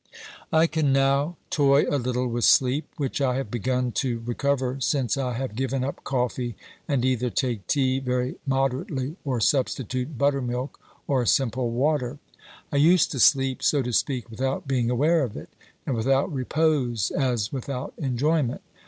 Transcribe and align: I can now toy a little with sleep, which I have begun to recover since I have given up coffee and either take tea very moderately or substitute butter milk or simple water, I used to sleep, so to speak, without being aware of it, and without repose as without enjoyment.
I 0.51 0.65
can 0.65 0.91
now 0.91 1.37
toy 1.51 1.83
a 1.87 1.99
little 1.99 2.25
with 2.27 2.43
sleep, 2.43 2.85
which 2.97 3.21
I 3.21 3.35
have 3.35 3.51
begun 3.51 3.91
to 4.01 4.23
recover 4.25 4.77
since 4.79 5.15
I 5.15 5.33
have 5.33 5.55
given 5.55 5.83
up 5.83 6.03
coffee 6.03 6.55
and 6.87 7.05
either 7.05 7.29
take 7.29 7.67
tea 7.67 7.99
very 7.99 8.37
moderately 8.47 9.15
or 9.23 9.39
substitute 9.39 10.17
butter 10.17 10.41
milk 10.41 10.79
or 11.05 11.23
simple 11.27 11.69
water, 11.69 12.17
I 12.71 12.77
used 12.77 13.11
to 13.11 13.19
sleep, 13.19 13.61
so 13.61 13.83
to 13.83 13.93
speak, 13.93 14.27
without 14.31 14.67
being 14.67 14.89
aware 14.89 15.21
of 15.23 15.37
it, 15.37 15.49
and 15.85 15.95
without 15.95 16.33
repose 16.33 17.11
as 17.11 17.53
without 17.53 17.93
enjoyment. 17.99 18.61